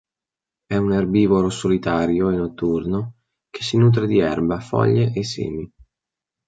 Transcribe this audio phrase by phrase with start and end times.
[0.65, 3.17] È un erbivoro solitario e notturno
[3.51, 5.71] che si nutre di erba, foglie e semi.